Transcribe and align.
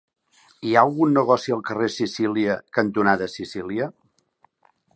Hi 0.67 0.71
ha 0.77 0.83
algun 0.87 1.11
negoci 1.17 1.53
al 1.57 1.61
carrer 1.67 1.89
Sicília 1.97 2.55
cantonada 2.79 3.29
Sicília? 3.35 3.91